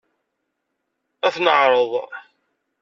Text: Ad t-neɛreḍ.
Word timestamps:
Ad 1.27 1.31
t-neɛreḍ. 1.35 1.91